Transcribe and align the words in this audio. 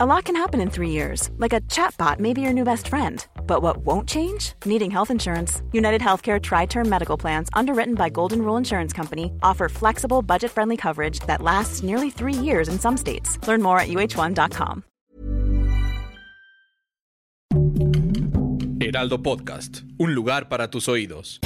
A 0.00 0.06
lot 0.06 0.26
can 0.26 0.36
happen 0.36 0.60
in 0.60 0.70
three 0.70 0.90
years, 0.90 1.28
like 1.38 1.52
a 1.52 1.60
chatbot 1.62 2.20
may 2.20 2.32
be 2.32 2.40
your 2.40 2.52
new 2.52 2.62
best 2.62 2.86
friend. 2.86 3.26
But 3.48 3.62
what 3.62 3.78
won't 3.78 4.08
change? 4.08 4.52
Needing 4.64 4.92
health 4.92 5.10
insurance. 5.10 5.60
United 5.72 6.00
Healthcare 6.00 6.40
Tri 6.40 6.66
Term 6.66 6.88
Medical 6.88 7.16
Plans, 7.18 7.48
underwritten 7.52 7.96
by 7.96 8.08
Golden 8.08 8.42
Rule 8.42 8.56
Insurance 8.56 8.92
Company, 8.92 9.32
offer 9.42 9.68
flexible, 9.68 10.22
budget 10.22 10.52
friendly 10.52 10.76
coverage 10.76 11.18
that 11.26 11.42
lasts 11.42 11.82
nearly 11.82 12.10
three 12.10 12.32
years 12.32 12.68
in 12.68 12.78
some 12.78 12.96
states. 12.96 13.44
Learn 13.48 13.60
more 13.60 13.80
at 13.80 13.88
uh1.com. 13.88 14.84
Heraldo 18.78 19.20
Podcast, 19.20 19.82
un 19.98 20.14
lugar 20.14 20.48
para 20.48 20.70
tus 20.70 20.86
oídos. 20.86 21.40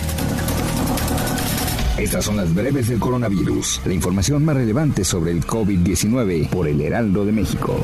Estas 1.97 2.27
son 2.27 2.37
las 2.37 2.55
breves 2.55 2.89
del 2.89 2.99
coronavirus, 2.99 3.81
la 3.87 3.95
información 3.95 4.45
más 4.45 4.57
relevante 4.57 5.05
sobre 5.05 5.31
el 5.31 5.43
COVID-19 5.43 6.51
por 6.51 6.69
el 6.69 6.83
Heraldo 6.83 7.25
de 7.25 7.33
México. 7.33 7.83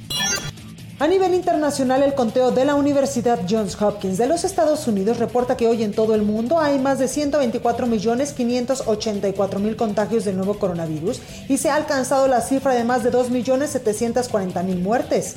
A 1.02 1.08
nivel 1.08 1.34
internacional, 1.34 2.04
el 2.04 2.14
conteo 2.14 2.52
de 2.52 2.64
la 2.64 2.76
Universidad 2.76 3.40
Johns 3.50 3.82
Hopkins 3.82 4.18
de 4.18 4.28
los 4.28 4.44
Estados 4.44 4.86
Unidos 4.86 5.18
reporta 5.18 5.56
que 5.56 5.66
hoy 5.66 5.82
en 5.82 5.90
todo 5.90 6.14
el 6.14 6.22
mundo 6.22 6.60
hay 6.60 6.78
más 6.78 7.00
de 7.00 7.06
124.584.000 7.06 9.74
contagios 9.74 10.24
del 10.24 10.36
nuevo 10.36 10.60
coronavirus 10.60 11.20
y 11.48 11.58
se 11.58 11.70
ha 11.70 11.74
alcanzado 11.74 12.28
la 12.28 12.40
cifra 12.40 12.74
de 12.74 12.84
más 12.84 13.02
de 13.02 13.10
2.740.000 13.10 14.78
muertes. 14.78 15.34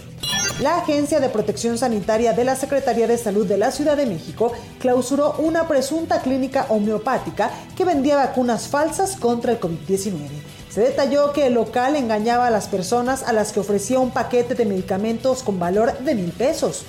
La 0.62 0.78
Agencia 0.78 1.20
de 1.20 1.30
Protección 1.30 1.80
Sanitaria 1.80 2.34
de 2.34 2.44
la 2.44 2.56
Secretaría 2.56 3.08
de 3.08 3.17
Salud 3.17 3.48
de 3.48 3.58
la 3.58 3.72
Ciudad 3.72 3.98
de 3.98 4.06
México 4.06 4.52
clausuró 4.78 5.34
una 5.39 5.67
presunta 5.67 6.22
clínica 6.22 6.67
homeopática 6.70 7.50
que 7.76 7.86
vendía 7.86 8.17
vacunas 8.17 8.67
falsas 8.67 9.16
contra 9.16 9.54
el 9.54 9.59
COVID-19. 9.59 10.30
Se 10.76 10.81
detalló 10.81 11.31
que 11.31 11.48
el 11.48 11.54
local 11.54 11.95
engañaba 11.95 12.48
a 12.48 12.50
las 12.50 12.68
personas 12.68 13.23
a 13.23 13.31
las 13.31 13.54
que 13.54 13.62
ofrecía 13.62 13.98
un 14.02 14.12
paquete 14.12 14.56
de 14.56 14.66
medicamentos 14.66 15.42
con 15.42 15.58
valor 15.58 15.98
de 16.00 16.16
mil 16.16 16.34
pesos. 16.34 16.84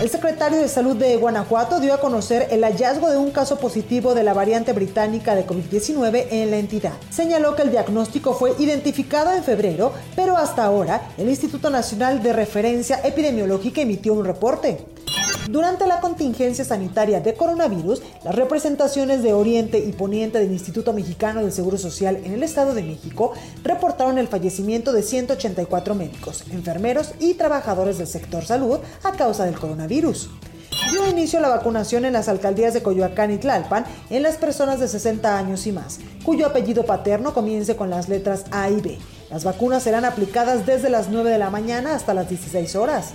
El 0.00 0.10
secretario 0.10 0.58
de 0.58 0.66
Salud 0.66 0.96
de 0.96 1.16
Guanajuato 1.16 1.78
dio 1.78 1.94
a 1.94 2.00
conocer 2.00 2.48
el 2.50 2.64
hallazgo 2.64 3.10
de 3.10 3.16
un 3.16 3.30
caso 3.30 3.60
positivo 3.60 4.16
de 4.16 4.24
la 4.24 4.34
variante 4.34 4.72
británica 4.72 5.36
de 5.36 5.46
COVID-19 5.46 6.26
en 6.30 6.50
la 6.50 6.56
entidad. 6.56 6.94
Señaló 7.10 7.54
que 7.54 7.62
el 7.62 7.70
diagnóstico 7.70 8.34
fue 8.34 8.54
identificado 8.58 9.32
en 9.32 9.44
febrero, 9.44 9.92
pero 10.16 10.36
hasta 10.36 10.64
ahora 10.64 11.10
el 11.16 11.28
Instituto 11.28 11.70
Nacional 11.70 12.20
de 12.20 12.32
Referencia 12.32 13.00
Epidemiológica 13.04 13.80
emitió 13.80 14.12
un 14.12 14.24
reporte. 14.24 14.84
Durante 15.48 15.86
la 15.86 16.00
contingencia 16.00 16.64
sanitaria 16.64 17.20
de 17.20 17.34
coronavirus, 17.34 18.02
las 18.24 18.34
representaciones 18.34 19.22
de 19.22 19.34
Oriente 19.34 19.78
y 19.78 19.92
Poniente 19.92 20.38
del 20.38 20.52
Instituto 20.52 20.92
Mexicano 20.92 21.42
del 21.42 21.52
Seguro 21.52 21.76
Social 21.76 22.18
en 22.24 22.32
el 22.32 22.42
Estado 22.42 22.74
de 22.74 22.82
México 22.82 23.32
reportaron 23.62 24.18
el 24.18 24.28
fallecimiento 24.28 24.92
de 24.92 25.02
184 25.02 25.94
médicos, 25.94 26.44
enfermeros 26.50 27.12
y 27.20 27.34
trabajadores 27.34 27.98
del 27.98 28.06
sector 28.06 28.44
salud 28.44 28.78
a 29.02 29.12
causa 29.12 29.44
del 29.44 29.58
coronavirus 29.58 30.30
dio 30.90 31.08
inicio 31.08 31.40
la 31.40 31.48
vacunación 31.48 32.04
en 32.04 32.12
las 32.12 32.28
alcaldías 32.28 32.74
de 32.74 32.82
Coyoacán 32.82 33.32
y 33.32 33.38
Tlalpan 33.38 33.84
en 34.10 34.22
las 34.22 34.36
personas 34.36 34.78
de 34.78 34.86
60 34.86 35.36
años 35.36 35.66
y 35.66 35.72
más, 35.72 35.98
cuyo 36.24 36.46
apellido 36.46 36.84
paterno 36.84 37.34
comience 37.34 37.74
con 37.74 37.90
las 37.90 38.08
letras 38.08 38.44
A 38.52 38.70
y 38.70 38.80
B. 38.80 38.98
Las 39.30 39.44
vacunas 39.44 39.82
serán 39.82 40.04
aplicadas 40.04 40.66
desde 40.66 40.90
las 40.90 41.08
9 41.08 41.30
de 41.30 41.38
la 41.38 41.50
mañana 41.50 41.94
hasta 41.94 42.14
las 42.14 42.28
16 42.28 42.76
horas. 42.76 43.14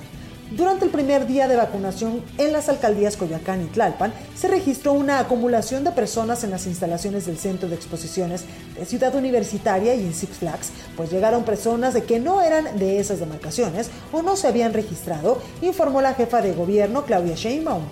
Durante 0.51 0.83
el 0.83 0.89
primer 0.89 1.27
día 1.27 1.47
de 1.47 1.55
vacunación 1.55 2.23
en 2.39 2.51
las 2.53 2.69
alcaldías 2.69 3.17
Coyoacán 3.17 3.61
y 3.61 3.65
Tlalpan, 3.65 4.11
se 4.35 4.47
registró 4.47 4.93
una 4.93 5.19
acumulación 5.19 5.83
de 5.83 5.91
personas 5.91 6.43
en 6.43 6.49
las 6.49 6.65
instalaciones 6.65 7.27
del 7.27 7.37
Centro 7.37 7.69
de 7.69 7.75
Exposiciones 7.75 8.45
de 8.75 8.83
Ciudad 8.85 9.13
Universitaria 9.13 9.93
y 9.93 10.01
en 10.01 10.13
Six 10.15 10.37
Flags, 10.37 10.71
pues 10.97 11.11
llegaron 11.11 11.43
personas 11.43 11.93
de 11.93 12.03
que 12.03 12.19
no 12.19 12.41
eran 12.41 12.79
de 12.79 12.99
esas 12.99 13.19
demarcaciones 13.19 13.91
o 14.11 14.23
no 14.23 14.35
se 14.35 14.47
habían 14.47 14.73
registrado, 14.73 15.39
informó 15.61 16.01
la 16.01 16.15
jefa 16.15 16.41
de 16.41 16.53
gobierno 16.53 17.05
Claudia 17.05 17.35
Sheinbaum. 17.35 17.83